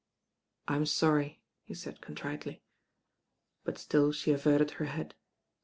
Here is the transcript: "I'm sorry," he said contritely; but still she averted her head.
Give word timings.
"I'm 0.67 0.87
sorry," 0.87 1.43
he 1.63 1.75
said 1.75 2.01
contritely; 2.01 2.63
but 3.63 3.77
still 3.77 4.11
she 4.11 4.31
averted 4.31 4.71
her 4.71 4.85
head. 4.85 5.13